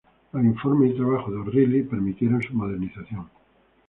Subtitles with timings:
[0.33, 3.29] Los informes y trabajos de O'Reilly permitieron su modernización.